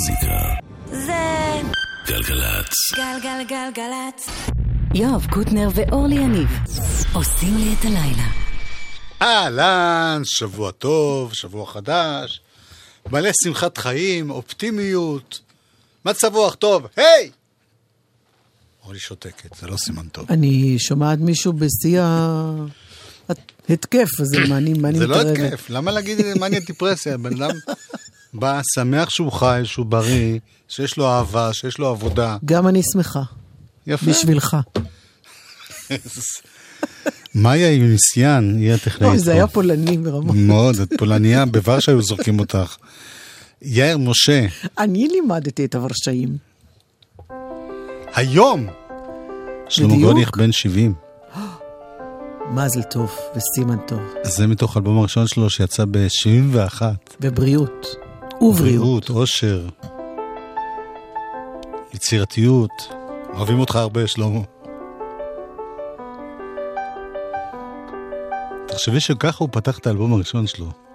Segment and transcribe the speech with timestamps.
[0.00, 0.40] המוזיקה.
[0.86, 1.60] זה
[2.06, 2.74] גלגלצ.
[2.96, 4.26] גלגלגלגלצ.
[4.94, 6.48] יואב קוטנר ואורלי יניב
[7.12, 8.30] עושים לי את הלילה.
[9.22, 12.40] אהלן, שבוע טוב, שבוע חדש,
[13.12, 15.40] מלא שמחת חיים, אופטימיות,
[16.04, 17.30] מצב רוח טוב, היי!
[18.84, 20.26] אורלי שותקת, זה לא סימן טוב.
[20.30, 22.00] אני שומעת מישהו בשיא
[23.68, 25.38] ההתקף, אז מה אני אני זה לא מתערבת?
[25.38, 27.16] התקף, למה להגיד מניה דיפרסיה?
[27.16, 27.56] בן אדם
[28.34, 30.38] בא, שמח שהוא חי, שהוא בריא,
[30.68, 32.36] שיש לו אהבה, שיש לו עבודה.
[32.44, 33.22] גם אני שמחה,
[33.86, 34.10] יפה.
[34.10, 34.56] בשבילך.
[37.34, 39.32] מאיה יוניסיאן היא הטכנאית אוי, זה.
[39.32, 40.36] היה פולני ברמות.
[40.36, 42.76] מאוד, את פולניה, בוורשה היו זורקים אותך.
[43.62, 44.46] יאיר משה,
[44.78, 46.36] אני לימדתי את הוורשאים.
[48.14, 48.66] היום!
[49.68, 49.96] שלמה.
[49.96, 50.94] גוניך בן 70.
[52.54, 54.00] מזל טוב וסימן טוב.
[54.22, 56.82] זה מתוך האלבום הראשון שלו שיצא ב-71.
[57.20, 58.09] בבריאות.
[58.40, 58.58] ובריאות.
[58.58, 59.68] בריאות, אושר,
[61.94, 62.92] יצירתיות.
[63.34, 64.40] אוהבים אותך הרבה, שלמה.
[68.66, 70.89] תחשבי שככה הוא פתח את האלבום הראשון שלו.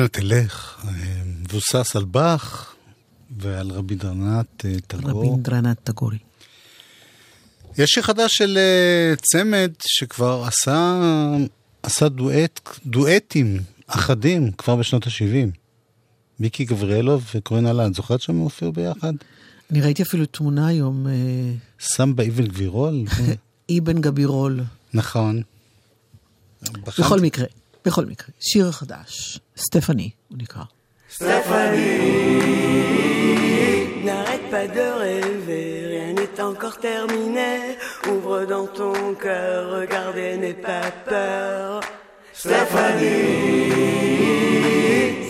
[0.00, 2.74] אנא תלך, אה, מבוסס על באך
[3.38, 5.10] ועל רבינדרנט אה, טגור.
[5.10, 6.18] רבינדרנט טגורי.
[7.78, 11.00] יש שיר חדש של אה, צמד שכבר עשה,
[11.82, 15.56] עשה דואט, דואטים אחדים כבר בשנות ה-70.
[16.40, 19.12] מיקי גבריאלוב וקורין אלן, זוכרת שהם הופיעו ביחד?
[19.70, 21.06] אני ראיתי אפילו תמונה היום,
[21.80, 23.04] סמבה אבן גבירול?
[23.78, 24.60] אבן גבירול.
[24.94, 25.42] נכון.
[26.98, 27.46] בכל מקרה,
[27.85, 30.63] בכל מקרה, שיר חדש, סטפני, הוא נקרא.
[34.05, 37.53] N'arrête pas de rêver, rien n'est encore terminé.
[38.11, 41.81] Ouvre dans ton cœur, regardez, n'aie pas peur.
[42.33, 43.31] Stéphanie,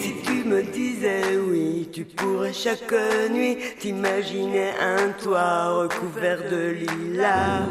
[0.01, 2.95] si tu me disais oui, tu pourrais chaque
[3.35, 7.67] nuit t'imaginer un toit recouvert de lilas.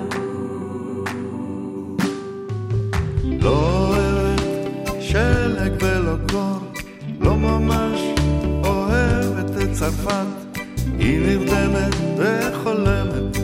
[3.45, 3.88] לא אוהבת
[5.12, 6.60] שלג ולא קור,
[7.20, 8.00] לא ממש
[8.64, 10.60] אוהבת את צרפת.
[11.00, 13.38] היא נרדמת וחולמת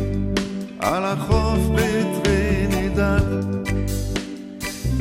[0.79, 3.19] על החוף בטרינידד.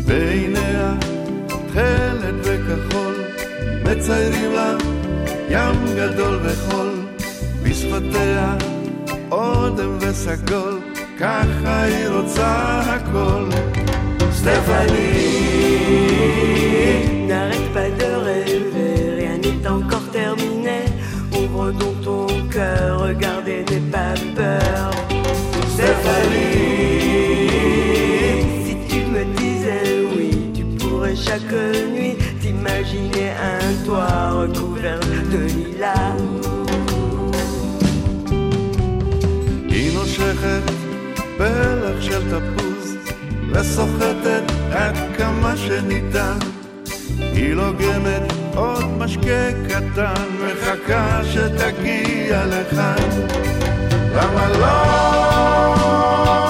[0.06, 0.94] בעיניה
[1.46, 3.14] תכלת וכחול,
[3.84, 4.76] מציירים לה
[5.48, 6.90] ים גדול וחול.
[7.62, 8.56] בשפתיה
[9.30, 10.80] אודם וסגול,
[11.18, 13.48] ככה היא רוצה הכל.
[14.43, 15.27] Stéphanie,
[17.27, 20.79] n'arrête pas de rêver, rien n'est encore terminé.
[21.39, 24.91] Ouvre donc ton cœur, regardez, n'aie pas peur.
[25.73, 26.69] Stéphanie,
[28.65, 31.53] si tu me disais oui, tu pourrais chaque
[31.93, 34.99] nuit t'imaginer un toit recouvert
[35.33, 36.17] de lilas.
[39.71, 40.71] היא נושכת
[41.37, 42.62] פלח של תפוז
[43.54, 44.42] וסוחטת
[44.72, 46.38] עד כמה שניתן.
[47.18, 53.08] היא לוגמת עוד משקה קטן מחכה שתגיע לכאן.
[54.14, 56.43] למה לא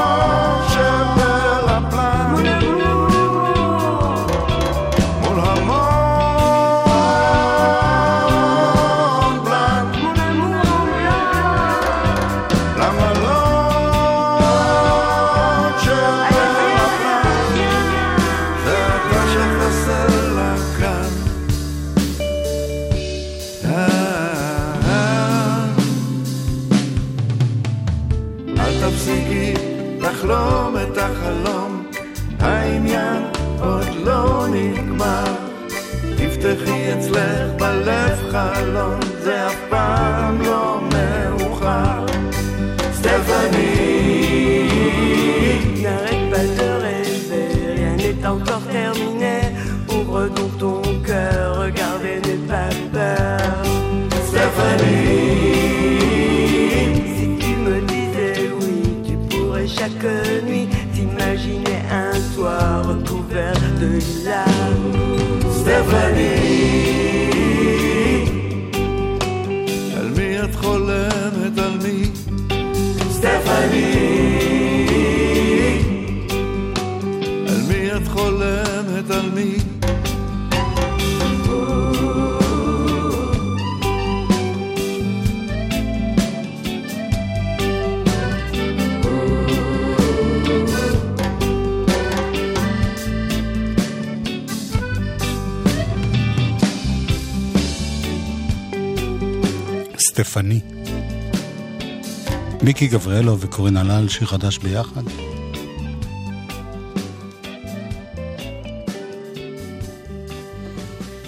[103.15, 105.03] גבריאלו וקורין הלל, שיר חדש ביחד.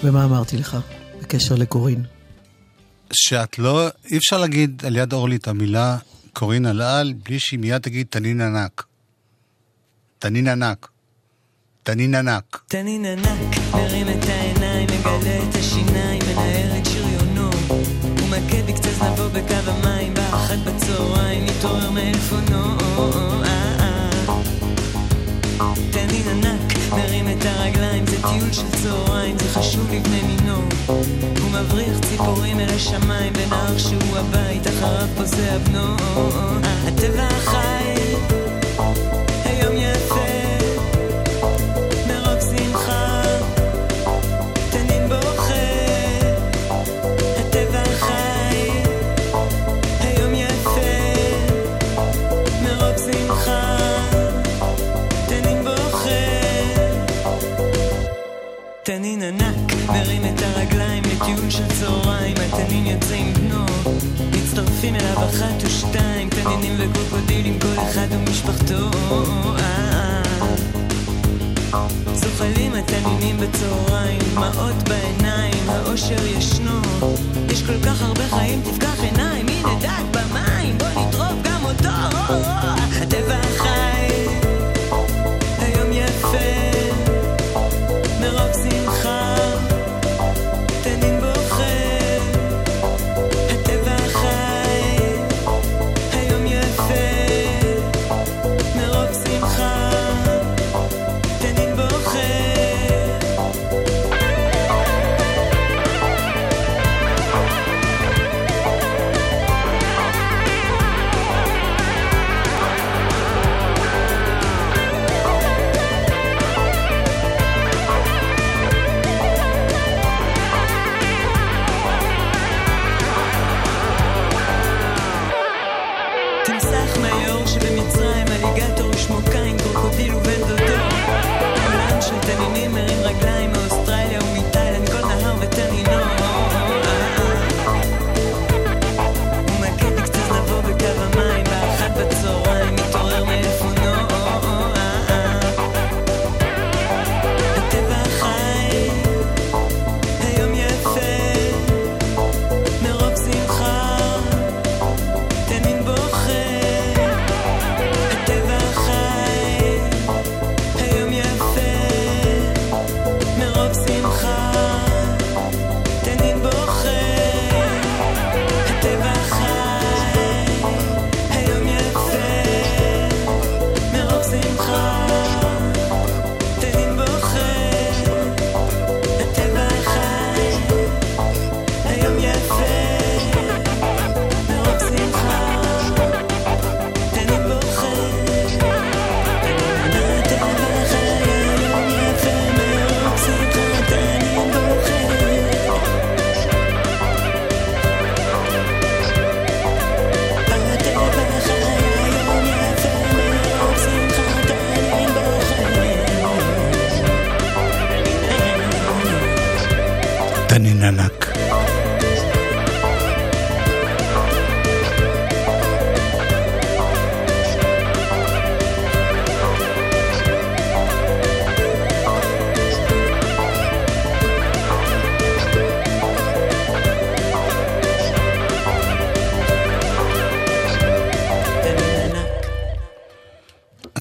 [0.03, 0.77] ומה אמרתי לך
[1.21, 2.03] בקשר לקורין?
[3.13, 5.97] שאת לא, אי אפשר להגיד על יד אורלי את המילה
[6.33, 8.83] קורין הלל בלי שהיא מיד תגיד תנין ענק.
[10.19, 10.87] תנין ענק.
[11.83, 12.63] תנין ענק.
[12.67, 17.49] תנין ענק, מרים את העיניים, מגלה את השיניים, מנער את שריונו.
[18.01, 20.16] הוא מכה בקצה זנבו בקו המים,
[20.47, 22.63] באחת בצהריים, מתעורר מעלפונו.
[23.43, 24.09] אה, אה.
[25.91, 30.57] תנין ענק, מרים את הרגליים, זה טיול של צהריים, זה חשוב לבני מינו.
[31.41, 35.95] הוא מבריח ציפורים אל השמיים, בנהר שהוא הבית, אחריו פוסע בנו.
[36.87, 38.15] הטבע החי,
[58.87, 63.65] תנין ענק, מרים את הרגליים לטיול של צהריים, התנין יוצא עם בנו,
[64.31, 68.89] מצטרפים אליו אחת ושתיים, תנינים וקרוקודילים, כל אחד ומשפחתו.
[72.13, 76.81] זוחלים התנינים בצהריים, דמעות בעיניים, האושר ישנו.
[77.49, 82.17] יש כל כך הרבה חיים, תפקח עיניים, הנה דג במים, בוא נטרוף גם אותו.
[83.01, 84.07] הטבע חי,
[85.59, 86.86] היום יפה.
[88.21, 88.86] מרוב שמחה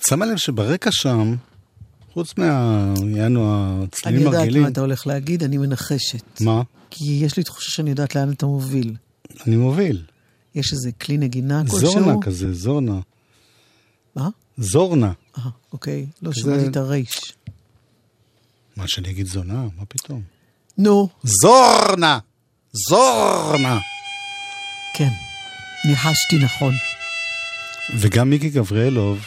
[0.09, 1.35] שמה לב שברקע שם,
[2.17, 2.95] חוץ מה...
[3.17, 4.39] יענו הצלילים הרגילים...
[4.39, 6.41] אני יודעת מה אתה הולך להגיד, אני מנחשת.
[6.41, 6.63] מה?
[6.91, 8.95] כי יש לי תחושה שאני יודעת לאן אתה מוביל.
[9.47, 10.03] אני מוביל.
[10.55, 11.91] יש איזה כלי נגינה כלשהו?
[11.91, 13.01] זורנה כזה, זורנה.
[14.15, 14.29] מה?
[14.59, 15.13] זורנה.
[15.39, 15.43] אה,
[15.73, 16.07] אוקיי.
[16.23, 16.41] לא כזה...
[16.41, 17.33] שמעתי את הרייש.
[18.77, 19.67] מה, שאני אגיד זונה?
[19.79, 20.23] מה פתאום?
[20.79, 21.09] נו.
[21.23, 22.19] זורנה!
[22.89, 23.79] זורנה!
[24.95, 25.11] כן,
[25.89, 26.75] ניחשתי נכון.
[27.97, 29.27] וגם מיקי גבריאלוב,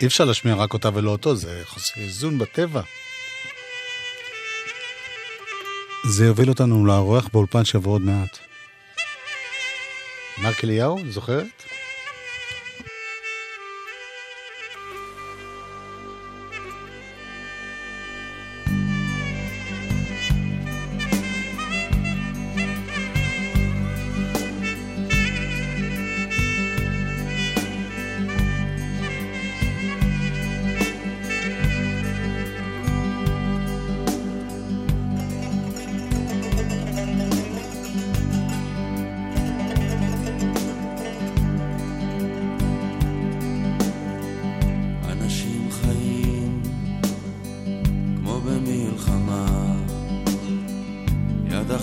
[0.00, 2.82] אי אפשר להשמיע רק אותה ולא אותו, זה חוסר איזון בטבע.
[6.04, 8.38] זה יוביל אותנו לארוח באולפן שיבוא עוד מעט.
[10.38, 11.64] מרק אליהו, זוכרת?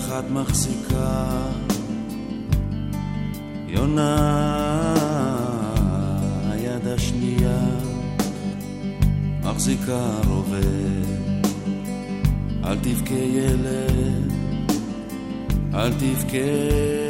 [0.06, 1.32] אחת מחזיקה
[3.68, 4.16] יונה,
[6.50, 7.58] היד השנייה
[9.42, 10.56] מחזיקה רובה.
[12.64, 14.32] אל תבכה ילד,
[15.74, 17.05] אל תבכה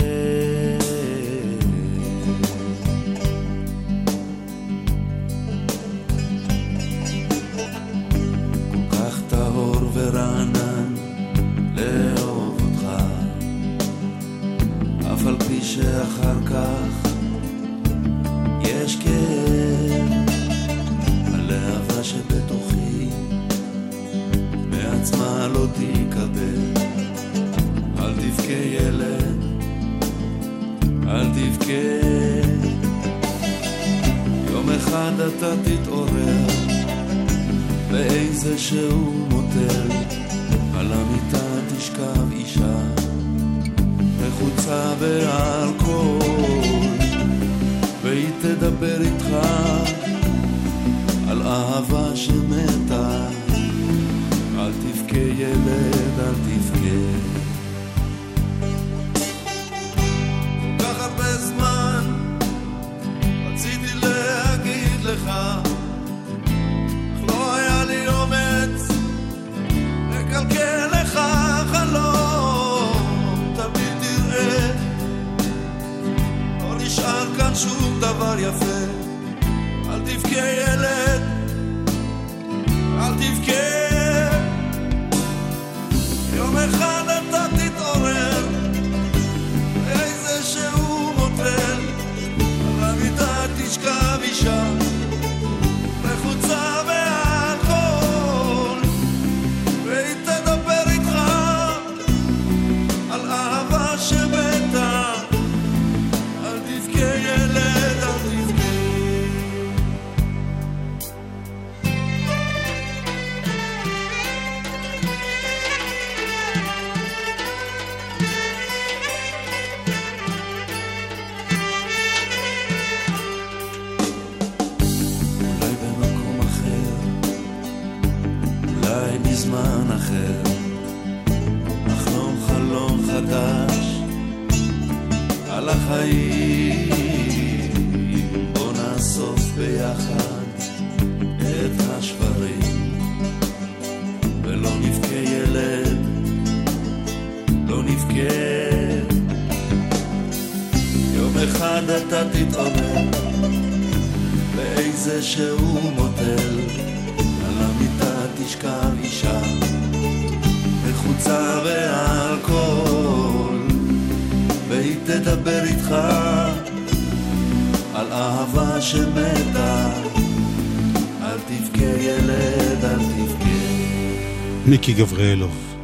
[174.76, 175.76] מיקי גבריאלוב.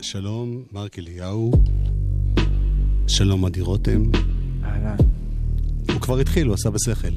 [0.00, 1.52] שלום, מרק אליהו.
[3.06, 4.02] שלום, אדי רותם.
[4.64, 4.96] אהלן.
[5.92, 7.08] הוא כבר התחיל, הוא עשה בשכל.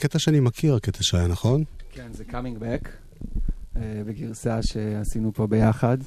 [0.00, 1.64] קטע שאני מכיר, הקטע שהיה, נכון?
[1.92, 2.88] כן, זה coming back,
[3.74, 5.98] uh, בגרסה שעשינו פה ביחד,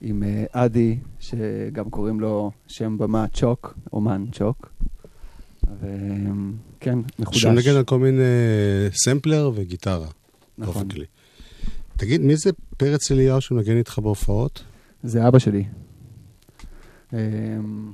[0.00, 4.72] עם uh, אדי, שגם קוראים לו שם במה צ'וק, אומן צ'וק.
[5.80, 7.40] וכן, מחודש.
[7.40, 8.22] שהוא נגן על כל מיני
[8.92, 10.08] סמפלר וגיטרה.
[10.58, 10.88] נכון.
[10.88, 11.04] כלי.
[11.96, 14.62] תגיד, מי זה פרץ אליהו שמנגן איתך בהופעות?
[15.02, 15.64] זה אבא שלי.
[17.12, 17.92] אמ,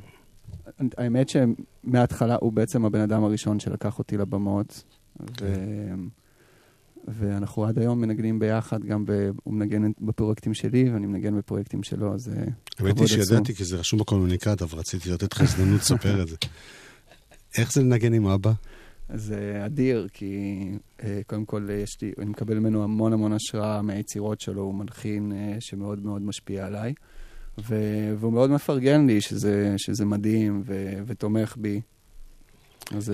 [0.97, 4.85] האמת שמההתחלה הוא בעצם הבן אדם הראשון שלקח אותי לבמות,
[5.41, 5.55] ו...
[7.09, 9.31] ואנחנו עד היום מנגנים ביחד, גם ב...
[9.45, 12.45] הוא מנגן בפרויקטים שלי ואני מנגן בפרויקטים שלו, אז זה
[12.79, 16.37] האמת היא שידעתי, כי זה רשום בקומוניקט, אבל רציתי לתת לך הזדמנות לספר את זה.
[17.59, 18.53] איך זה לנגן עם אבא?
[19.15, 20.61] זה אדיר, כי
[21.03, 25.33] אה, קודם כל יש לי, אני מקבל ממנו המון המון השראה מהיצירות שלו, הוא מלחין
[25.33, 26.95] אה, שמאוד מאוד משפיע עליי.
[27.69, 31.81] ו- והוא מאוד מפרגן לי שזה, שזה מדהים ו- ותומך בי.
[32.97, 33.13] אז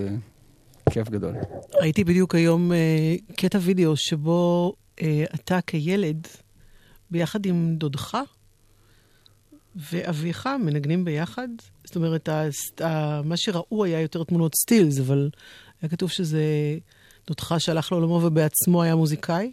[0.90, 1.34] כיף גדול.
[1.80, 5.02] ראיתי בדיוק היום uh, קטע וידאו שבו uh,
[5.34, 6.26] אתה כילד,
[7.10, 8.18] ביחד עם דודך
[9.76, 11.48] ואביך, מנגנים ביחד.
[11.84, 12.48] זאת אומרת, ה-
[12.84, 15.30] ה- מה שראו היה יותר תמונות סטילס, אבל
[15.82, 16.44] היה כתוב שזה
[17.26, 19.52] דודך שהלך לעולמו ובעצמו היה מוזיקאי.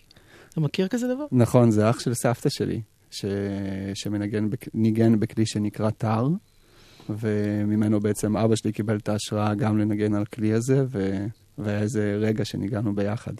[0.50, 1.26] אתה מכיר כזה דבר?
[1.32, 3.26] נכון, זה אח של סבתא שלי, ש...
[3.94, 4.66] שמנגן, בק...
[4.74, 6.28] ניגן בכלי שנקרא טאר,
[7.10, 11.26] וממנו בעצם אבא שלי קיבל את ההשראה גם לנגן על הכלי הזה, ו...
[11.58, 13.34] והיה איזה רגע שניגענו ביחד.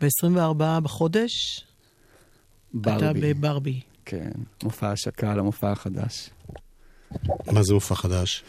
[0.00, 1.60] ב-24 בחודש,
[2.80, 3.34] אתה ברבי.
[3.34, 3.80] בברבי.
[4.04, 4.30] כן,
[4.62, 6.30] מופע השקה למופע החדש.
[7.52, 8.44] מה זה מופע חדש?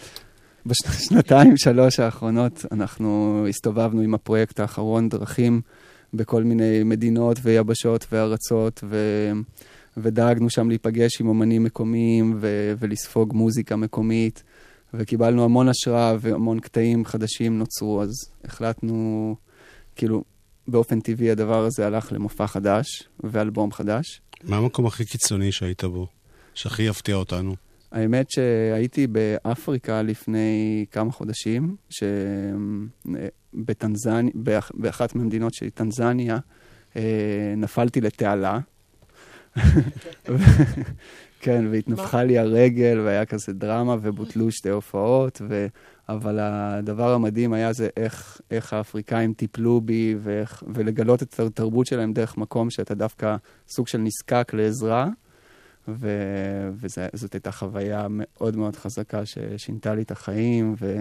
[0.65, 5.61] בשנתיים, שלוש האחרונות, אנחנו הסתובבנו עם הפרויקט האחרון, דרכים,
[6.13, 9.31] בכל מיני מדינות ויבשות וארצות, ו...
[9.97, 12.73] ודאגנו שם להיפגש עם אומנים מקומיים ו...
[12.79, 14.43] ולספוג מוזיקה מקומית,
[14.93, 18.11] וקיבלנו המון השראה והמון קטעים חדשים נוצרו, אז
[18.43, 19.35] החלטנו,
[19.95, 20.23] כאילו,
[20.67, 24.21] באופן טבעי הדבר הזה הלך למופע חדש ואלבום חדש.
[24.43, 26.07] מה המקום הכי קיצוני שהיית בו?
[26.53, 27.55] שהכי יפתיע אותנו?
[27.91, 31.75] האמת שהייתי באפריקה לפני כמה חודשים,
[33.53, 36.37] שבטנזניה, באח, באחת מהמדינות שלי, טנזניה,
[36.95, 38.59] אה, נפלתי לתעלה.
[41.41, 45.67] כן, והתנפחה לי הרגל, והיה כזה דרמה, ובוטלו שתי הופעות, ו...
[46.09, 52.13] אבל הדבר המדהים היה זה איך, איך האפריקאים טיפלו בי, ואיך, ולגלות את התרבות שלהם
[52.13, 53.35] דרך מקום שאתה דווקא
[53.67, 55.09] סוג של נזקק לעזרה.
[55.87, 56.09] ו...
[56.73, 60.99] וזאת הייתה חוויה מאוד מאוד חזקה ששינתה לי את החיים, ו...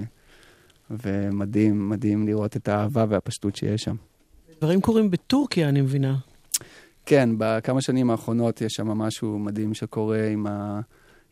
[0.91, 3.97] ומדהים, מדהים לראות את האהבה והפשטות שיש שם.
[4.61, 6.17] דברים קורים בטורקיה, אני מבינה.
[7.07, 10.81] כן, בכמה שנים האחרונות יש שם משהו מדהים שקורה עם, ה...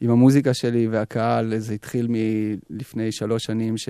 [0.01, 1.59] עם המוזיקה שלי והקהל.
[1.59, 3.89] זה התחיל מלפני שלוש שנים ש...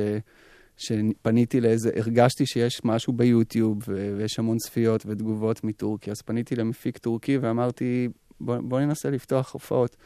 [0.77, 4.15] שפניתי לאיזה, הרגשתי שיש משהו ביוטיוב ו...
[4.17, 8.09] ויש המון צפיות ותגובות מטורקיה, אז פניתי למפיק טורקי ואמרתי,
[8.41, 9.97] בוא, בוא ננסה לפתוח הופעות.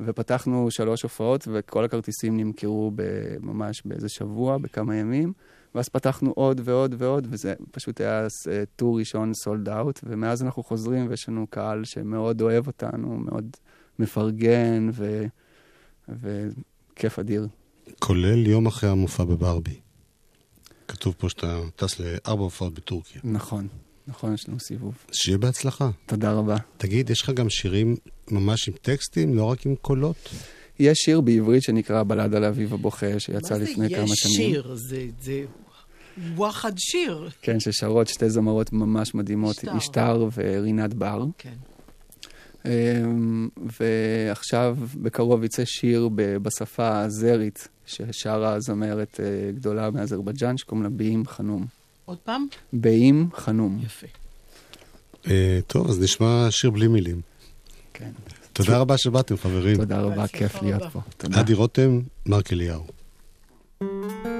[0.00, 2.92] ופתחנו שלוש הופעות, וכל הכרטיסים נמכרו
[3.40, 5.32] ממש באיזה שבוע, בכמה ימים.
[5.76, 8.26] ואז פתחנו עוד ועוד ועוד, וזה פשוט היה
[8.76, 13.56] טור ראשון סולד אאוט, ומאז אנחנו חוזרים ויש לנו קהל שמאוד אוהב אותנו, מאוד
[13.98, 15.26] מפרגן, ו...
[16.08, 17.48] וכיף אדיר.
[17.98, 19.80] כולל יום אחרי המופע בברבי.
[20.88, 23.20] כתוב פה שאתה טס לארבע הופעות בטורקיה.
[23.24, 23.68] נכון,
[24.06, 24.94] נכון, יש לנו סיבוב.
[25.12, 25.90] שיהיה בהצלחה.
[26.06, 26.56] תודה רבה.
[26.76, 27.96] תגיד, יש לך גם שירים
[28.30, 30.28] ממש עם טקסטים, לא רק עם קולות?
[30.78, 34.06] יש שיר בעברית שנקרא בלד על אביב הבוכה, שיצא לפני כמה שנים.
[34.06, 34.74] מה זה יש שיר?
[34.74, 35.44] זה, זה
[36.36, 37.30] וואחד שיר.
[37.42, 39.78] כן, ששרות שתי זמרות ממש מדהימות, שטר.
[39.78, 41.24] אשתר ורינת בר.
[41.38, 41.54] כן.
[42.66, 43.48] אמ,
[43.80, 46.08] ועכשיו בקרוב יצא שיר
[46.42, 51.66] בשפה האזרית, ששרה זמרת אה, גדולה מאזרבייג'אן, שקוראים לה באים חנום.
[52.04, 52.46] עוד פעם?
[52.72, 53.78] באים חנום.
[53.84, 54.06] יפה.
[55.26, 57.20] אה, טוב, אז נשמע שיר בלי מילים.
[57.94, 58.10] כן.
[58.52, 59.76] תודה רבה שבאתם, חברים.
[59.76, 61.00] תודה רבה, כיף להיות פה.
[61.16, 61.40] תודה.
[61.40, 62.84] אדי רותם, מרק אליהו.
[63.82, 63.84] Thank
[64.24, 64.35] you.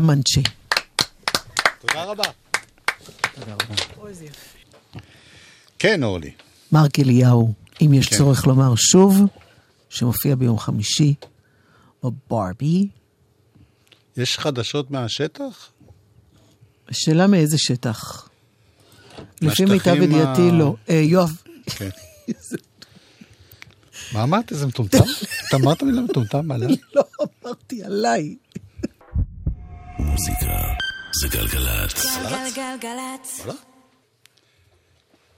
[0.00, 0.40] קמנצ'ה.
[1.80, 2.24] תודה רבה.
[5.78, 6.30] כן, אורלי.
[6.72, 8.16] מרק אליהו, אם יש כן.
[8.16, 9.20] צורך לומר שוב,
[9.88, 11.14] שמופיע ביום חמישי
[12.04, 12.88] בברבי.
[14.16, 15.68] יש חדשות מהשטח?
[16.88, 18.28] השאלה מאיזה שטח?
[19.40, 20.74] לפי מיטב ידיעתי ה- לא.
[20.90, 21.88] אה, יואב, כן.
[24.12, 24.52] מה אמרת?
[24.52, 24.98] איזה מטומטם?
[25.48, 26.76] אתה אמרת מילה מטומטם עליי?
[26.94, 27.02] לא
[27.44, 28.36] אמרתי עליי.
[30.18, 30.62] מוזיקה
[31.20, 32.06] זה גלגלצ.
[32.16, 33.46] גלגלגלגלצ.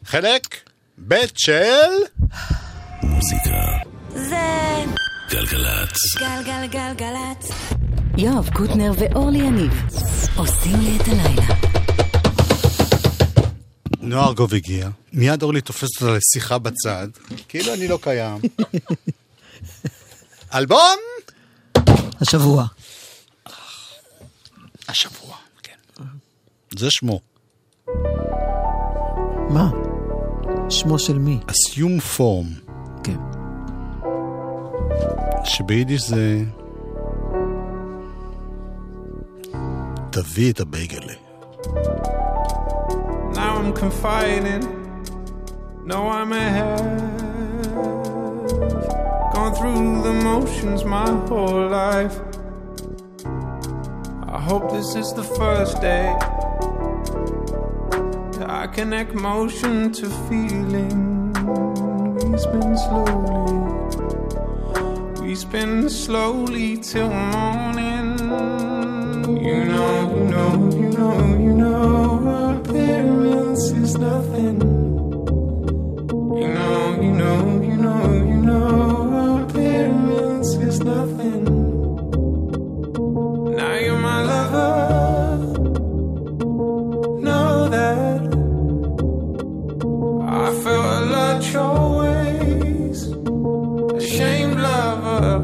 [0.05, 0.71] חלק
[1.09, 1.91] ב' של...
[3.03, 3.61] מוזיקה
[4.09, 4.85] זה
[5.31, 5.97] גלגלצ.
[6.19, 7.51] גלגלגלגלצ.
[8.19, 9.73] יואב קוטנר ואורלי יניב
[10.37, 11.55] עושים לי את הלילה.
[14.01, 17.09] נועה ארגוב הגיע, מיד אורלי תופסת אותה לשיחה בצד,
[17.49, 18.39] כאילו אני לא קיים.
[20.55, 20.99] אלבום?
[22.21, 22.67] השבוע.
[24.91, 25.75] השבוע, כן.
[26.79, 27.21] זה שמו.
[29.51, 29.71] מה?
[30.69, 31.41] שמו של מי?
[31.49, 32.71] Assume Form,
[33.05, 33.17] כן.
[35.45, 36.43] שביידיש זה...
[40.11, 41.13] תביא את הבייגלה.
[43.33, 44.63] Now I'm confiding.
[45.85, 46.81] No, I may have
[49.35, 52.17] gone through the motions my whole life.
[54.51, 56.13] Hope this is the first day
[58.37, 61.33] that I connect motion to feeling.
[62.15, 63.61] We spin slowly,
[65.23, 68.19] we spin slowly till morning.
[69.41, 74.80] You know, you know, you know, you know, appearance is nothing.
[94.13, 95.39] Ashamed lover.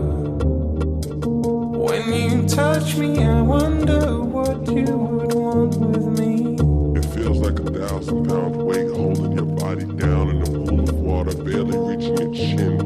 [1.86, 6.56] When you touch me, I wonder what you would want with me.
[6.98, 10.98] It feels like a thousand pound weight holding your body down in a pool of
[10.98, 12.80] water, barely reaching your chin.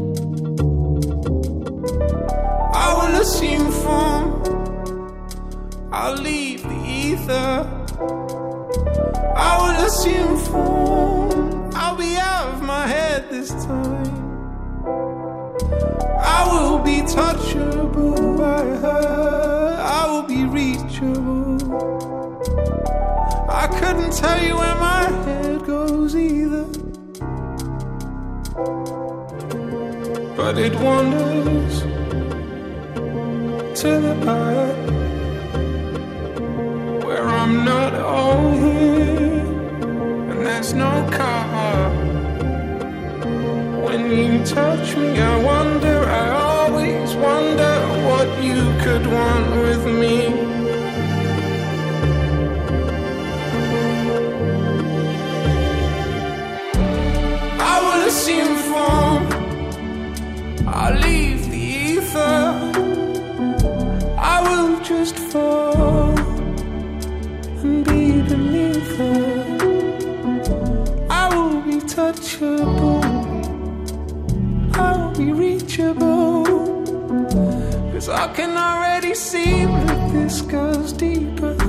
[2.75, 4.29] I will assume form.
[5.91, 7.67] I'll leave the ether.
[9.35, 11.71] I will assume form.
[11.75, 14.00] I'll be out of my head this time.
[16.91, 19.77] Be touchable by her.
[19.81, 21.57] I will be reachable.
[23.49, 26.67] I couldn't tell you where my head goes either.
[30.37, 31.75] But it wanders
[33.81, 34.77] to the part
[37.05, 39.47] where I'm not all here,
[40.31, 41.91] and there's no car.
[43.87, 45.80] When you touch me, I wonder,
[49.11, 50.17] with me.
[57.59, 57.77] I
[58.71, 59.23] form.
[60.67, 62.43] I'll leave the ether.
[64.33, 66.17] I will just fall
[67.63, 69.25] and be beneath her.
[71.11, 73.05] I will be touchable.
[74.75, 76.45] I will be reachable.
[77.93, 78.57] Cause I can
[79.11, 81.60] already see that this goes deeper.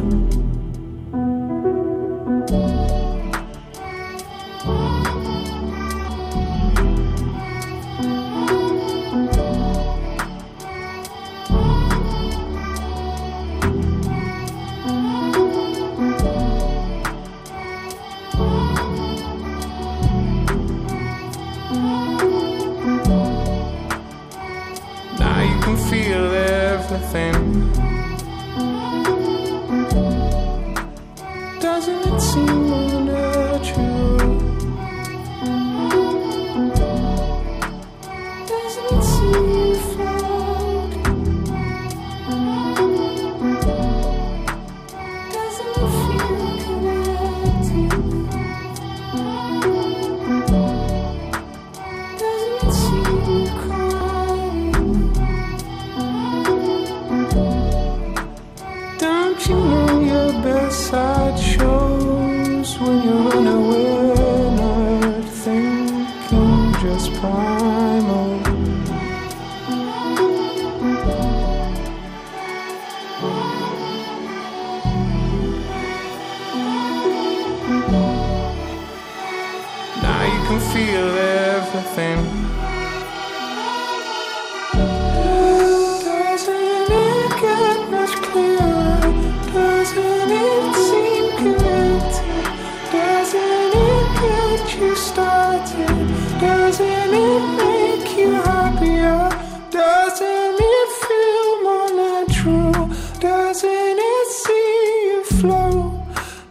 [105.41, 105.73] flow.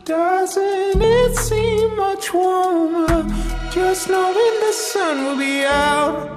[0.05, 3.19] Doesn't it seem much warmer?
[3.77, 6.31] Just knowing the sun will be out.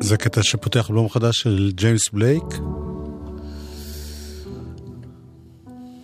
[0.00, 2.44] זה קטע שפותח בלום חדש של ג'יימס בלייק.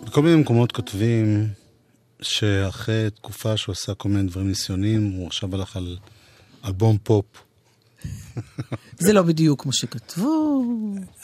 [0.05, 1.49] בכל מיני מקומות כותבים
[2.23, 5.97] שאחרי תקופה שהוא עשה כל מיני דברים ניסיונים, הוא עכשיו הלך על
[6.65, 7.25] אלבום פופ
[8.99, 10.65] זה לא בדיוק כמו שכתבו,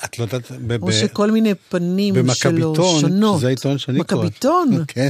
[0.05, 0.53] את לא יודעת,
[0.83, 3.39] או שכל מיני פנים שלו שונות.
[3.39, 4.25] שזה העיתון שאני קורא.
[4.25, 4.69] מכביתון?
[4.89, 5.09] כן,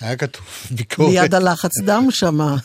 [0.00, 0.42] היה כתוב
[0.76, 1.10] ביקורת.
[1.10, 2.56] ליד הלחץ דם שמה.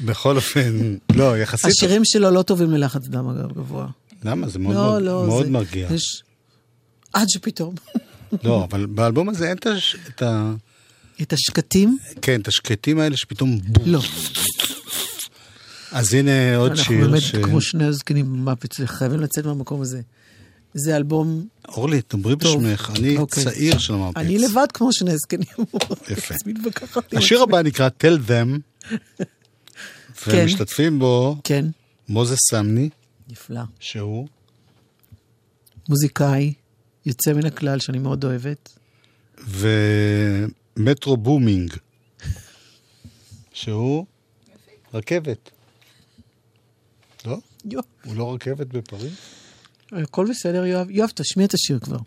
[0.00, 1.66] בכל אופן, לא, יחסית...
[1.70, 3.86] השירים שלו לא טובים ללחץ דם, אגב, גבוה.
[4.24, 4.48] למה?
[4.48, 5.88] זה מאוד, לא, לא, מאוד זה- מרגיע.
[5.92, 6.22] יש-
[7.12, 7.74] עד שפתאום.
[8.44, 10.52] לא, אבל באלבום הזה אין את ה...
[11.22, 11.98] את השקטים?
[12.22, 13.58] כן, את השקטים האלה שפתאום.
[13.86, 14.00] לא.
[15.96, 17.36] אז הנה עוד אנחנו שיר באמת ש...
[17.36, 20.00] כמו שני הזקנים במפץ, חייבים לצאת מהמקום הזה.
[20.74, 23.44] זה אלבום, אורלי, טוב, בשמך, אני אוקיי.
[23.44, 24.16] צעיר של המרפץ.
[24.16, 25.48] אני לבד כמו שני זקנים.
[26.10, 26.34] יפה.
[27.18, 27.42] השיר.
[27.42, 28.48] הבא נקרא Tell Them,
[30.24, 30.42] כן.
[30.42, 31.64] ומשתתפים בו כן,
[32.08, 32.88] מוזס סמני,
[33.28, 33.62] נפלא.
[33.80, 34.28] שהוא
[35.88, 36.52] מוזיקאי,
[37.06, 38.78] יוצא מן הכלל, שאני מאוד אוהבת.
[39.48, 41.74] ומטרו בומינג,
[43.52, 44.06] שהוא
[44.94, 45.50] רכבת.
[47.66, 47.72] לא?
[47.72, 49.12] יו, הוא לא רכבת בפריז?
[49.92, 50.90] הכל בסדר, יואב.
[50.90, 51.98] יואב, תשמיע את השיר כבר.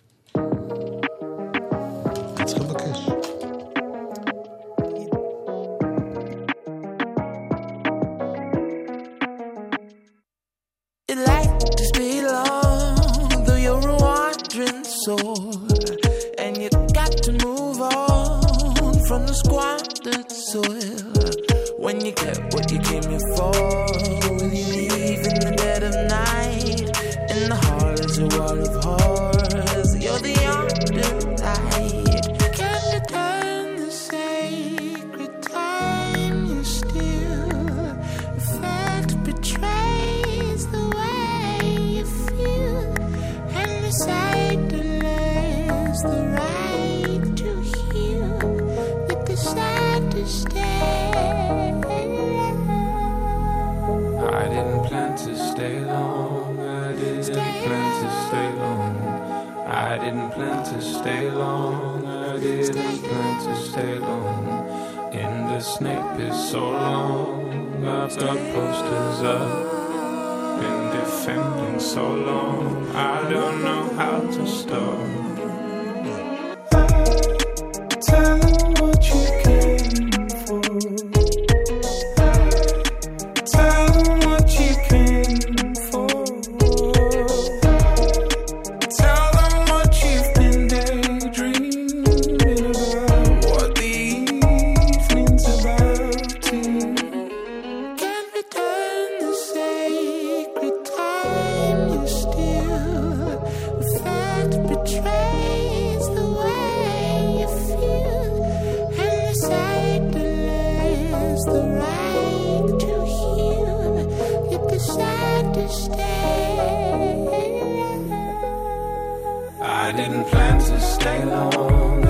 [119.62, 122.09] I didn't plan to stay long.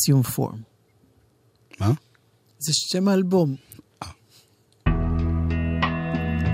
[0.00, 0.58] אסיום פורם.
[1.80, 1.92] מה?
[2.58, 3.54] זה שם האלבום.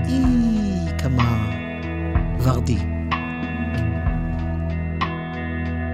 [0.09, 0.23] אי,
[0.99, 1.53] כמה
[2.43, 2.79] ורדי.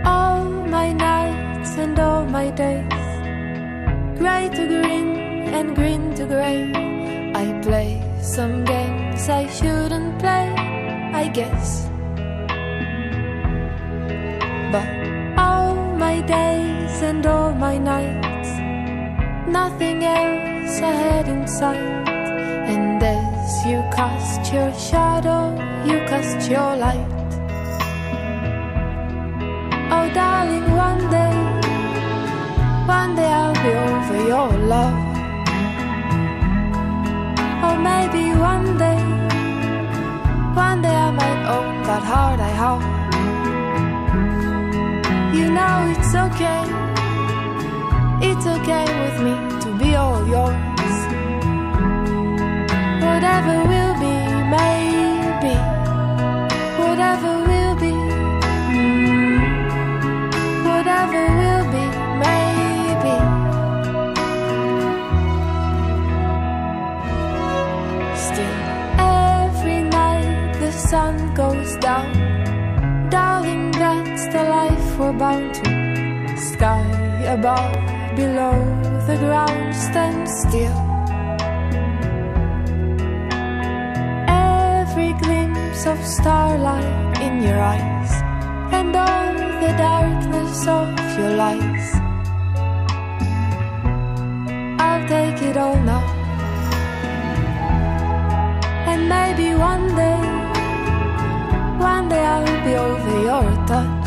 [0.05, 3.09] all my nights and all my days.
[4.19, 5.09] Gray to green
[5.57, 6.73] and green to gray.
[7.35, 7.91] I play
[8.23, 10.47] some games I shouldn't play,
[11.23, 11.92] I guess.
[16.28, 18.50] Days and all my nights,
[19.48, 22.08] nothing else ahead in sight.
[22.72, 25.52] And as you cast your shadow,
[25.86, 27.08] you cast your light.
[29.96, 31.36] Oh, darling, one day,
[32.88, 35.00] one day I'll be over your love.
[37.66, 39.02] Or maybe one day,
[40.56, 42.93] one day I might open that heart I hold.
[45.56, 46.64] Know it's okay,
[48.28, 49.34] it's okay with me
[49.64, 50.98] to be all yours.
[53.06, 54.16] Whatever will be,
[54.56, 55.56] maybe,
[56.82, 57.94] whatever will be.
[60.68, 61.86] whatever will be,
[62.24, 63.16] maybe.
[68.26, 68.58] Still,
[69.00, 72.10] every night the sun goes down.
[73.10, 76.38] Darling, that's the life we're bound to.
[76.38, 76.86] Sky
[77.26, 77.74] above,
[78.16, 78.58] below,
[79.08, 80.80] the ground stand still.
[84.28, 88.12] Every glimpse of starlight in your eyes
[88.72, 89.34] and all
[89.64, 91.88] the darkness of your lies.
[94.80, 96.04] I'll take it all now.
[98.92, 100.22] And maybe one day,
[101.80, 104.03] one day I'll be over your touch.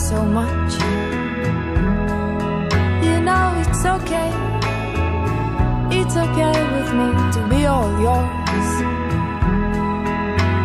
[0.00, 0.72] So much.
[3.04, 4.30] You know it's okay.
[5.98, 8.70] It's okay with me to be all yours.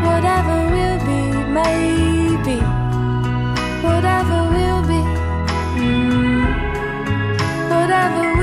[0.08, 1.22] Whatever will be,
[1.60, 2.60] maybe.
[3.88, 5.02] Whatever will be,
[5.80, 6.46] mm,
[7.74, 8.35] whatever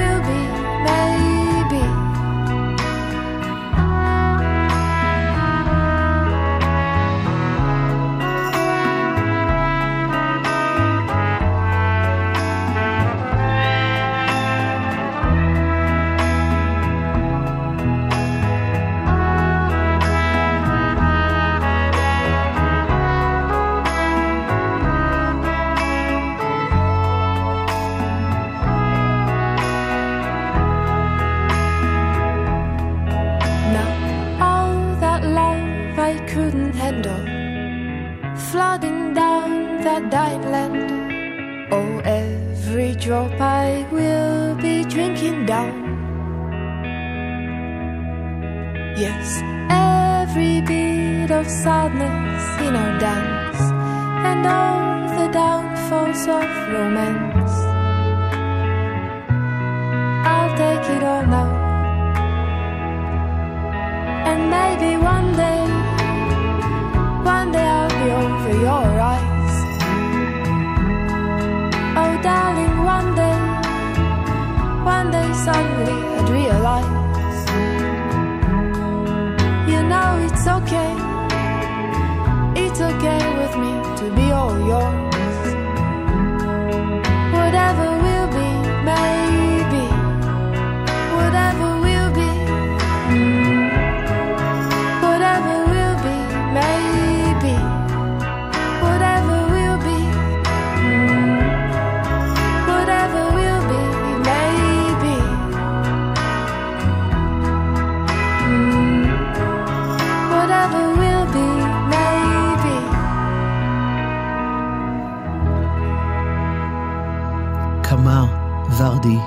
[119.03, 119.19] ורדי.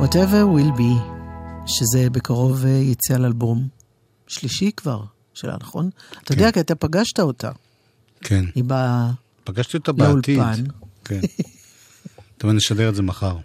[0.00, 1.00] Whatever will be,
[1.66, 3.68] שזה בקרוב אה, יצא על אלבום
[4.26, 5.02] שלישי כבר
[5.34, 5.90] שלה, נכון?
[6.22, 7.50] אתה יודע, כי אתה פגשת אותה.
[8.20, 8.44] כן.
[8.54, 9.10] היא באה
[9.44, 10.38] פגשתי אותה בעתיד.
[10.38, 10.64] לאולפן.
[11.04, 11.20] כן.
[12.38, 13.36] טוב, נשדר את זה מחר,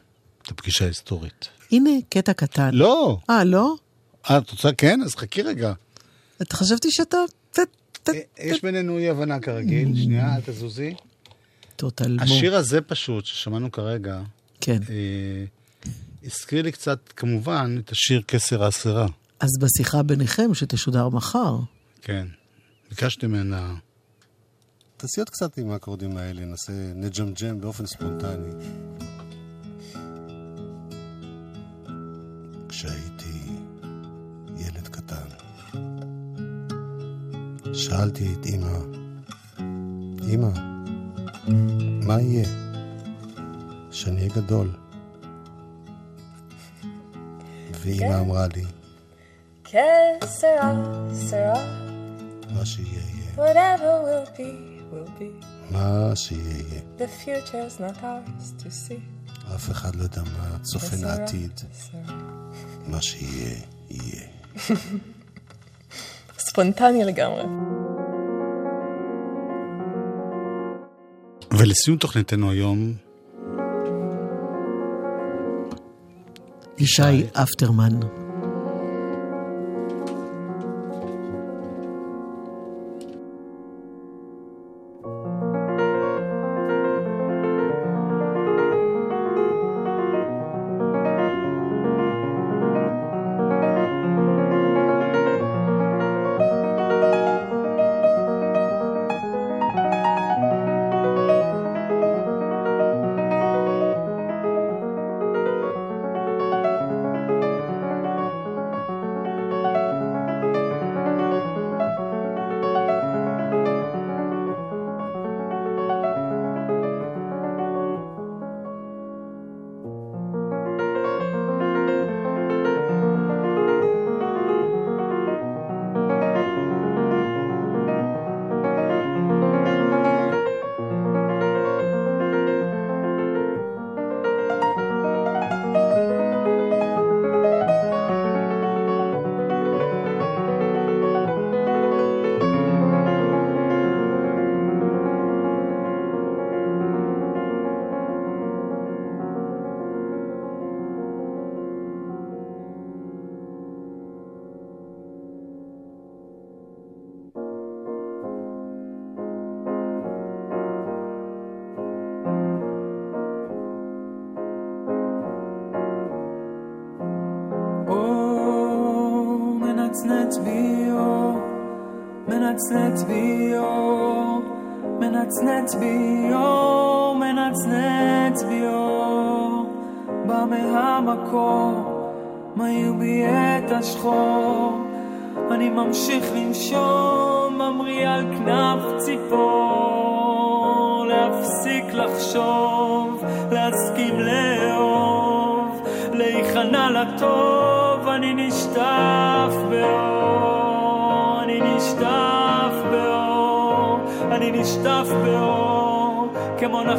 [0.41, 1.49] את הפגישה ההיסטורית.
[1.71, 2.69] הנה קטע קטן.
[2.73, 3.17] לא.
[3.29, 3.75] אה, לא?
[4.29, 4.99] אה, את רוצה כן?
[5.05, 5.73] אז חכי רגע.
[6.41, 7.17] אתה חשבתי שאתה...
[8.09, 10.93] אה, יש בינינו אי הבנה כרגיל, שנייה, אל תזוזי.
[12.19, 14.21] השיר הזה פשוט, ששמענו כרגע,
[14.63, 14.79] כן.
[14.89, 15.45] אה,
[16.23, 19.07] הזכיר לי קצת, כמובן, את השיר כסר האסירה.
[19.39, 21.57] אז בשיחה ביניכם, שתשודר מחר,
[22.01, 22.27] כן.
[22.89, 23.75] ביקשתי ממנה
[24.97, 28.53] תעשי עוד קצת עם האקורדים האלה, נעשה, נג'מג'ם באופן ספונטני.
[32.69, 33.39] כשהייתי
[34.57, 35.27] ילד קטן,
[37.73, 38.79] שאלתי את אמא,
[40.29, 40.49] אמא,
[42.05, 42.62] מה יהיה?
[44.03, 44.69] שאני אהיה גדול.
[47.81, 48.63] ואמא אמרה לי,
[50.39, 51.57] sera.
[52.53, 53.01] מה שיהיה
[53.37, 53.55] יהיה.
[55.71, 56.81] מה שיהיה יהיה.
[56.97, 59.01] The future's not ours to see.
[59.55, 61.61] אף אחד לא יודע מה צופן העתיד.
[62.87, 63.55] מה שיהיה,
[63.89, 64.27] יהיה.
[66.39, 67.43] ספונטני לגמרי.
[71.51, 72.93] ולסיום תוכניתנו היום,
[76.77, 78.22] ישי אפטרמן.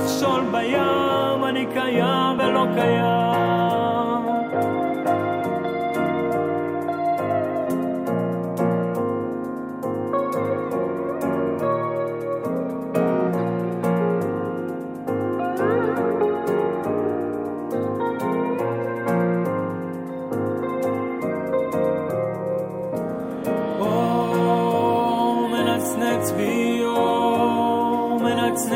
[0.04, 0.40] כמו נחשול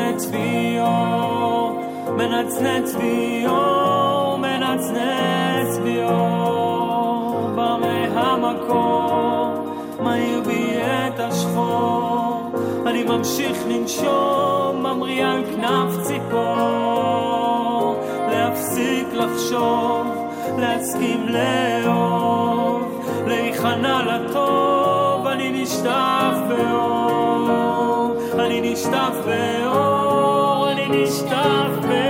[0.09, 1.81] מנצנץ בי אור,
[2.17, 3.45] מנצנץ בי
[4.37, 6.01] מנצנץ בי
[7.55, 9.53] בא מהמקור,
[10.03, 12.51] מאיר בי את השחור,
[12.85, 17.95] אני ממשיך לנשום, ממריא על כנף ציפור,
[18.31, 20.07] להפסיק לחשוב,
[20.57, 29.88] להסכים לאהוב, להיכנע לטוב, אני נשטף באור, אני נשטף באור,
[31.09, 32.08] אני נשטף באור,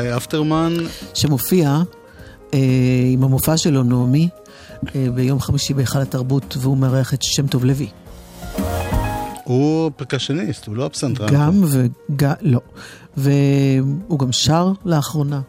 [0.00, 0.74] ישי אפטרמן,
[1.14, 1.82] שמופיע
[2.54, 2.58] אה,
[3.12, 4.28] עם המופע שלו, נעמי,
[4.94, 7.88] אה, ביום חמישי בהיכל התרבות, והוא מארח את שם טוב לוי.
[9.44, 11.28] הוא פרקשניסט, הוא לא הפסנתרן.
[11.34, 12.60] גם וגם, לא.
[13.16, 15.40] והוא גם שר לאחרונה.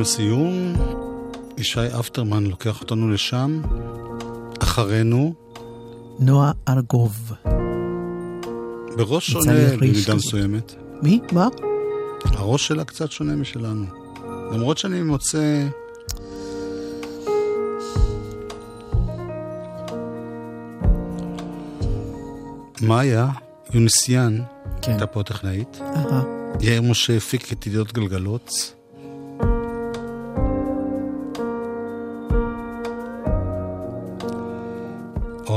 [0.00, 0.74] מתקרבים לסיום.
[1.58, 3.62] ישי אפטרמן לוקח אותנו לשם.
[4.62, 5.34] אחרינו,
[6.18, 7.32] נועה ארגוב.
[8.96, 10.14] בראש שונה במידה.
[10.14, 10.74] מסוימת.
[11.02, 11.20] מי?
[11.32, 11.48] מה?
[12.24, 13.86] הראש שלה קצת שונה משלנו.
[14.52, 15.66] למרות שאני מוצא...
[22.82, 23.28] מאיה
[23.74, 24.38] יוניסיאן,
[24.82, 24.90] כן.
[24.90, 25.80] הייתה פה טכנאית.
[26.60, 28.79] יאיר משה הפיק את ידיעות גלגלוץ.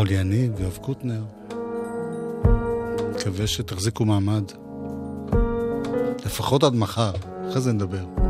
[0.03, 1.23] אורלי יניב ויואב קוטנר.
[3.15, 4.43] מקווה שתחזיקו מעמד.
[6.25, 7.11] לפחות עד מחר,
[7.49, 8.22] אחרי זה נדבר.